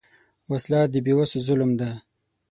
وسله 0.51 0.79
د 0.91 0.95
بېوسو 1.05 1.37
ظلم 1.47 1.71
ده 1.79 1.89